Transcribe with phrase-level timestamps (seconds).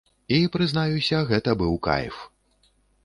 [0.35, 2.15] І, прызнаюся, гэта быў кайф!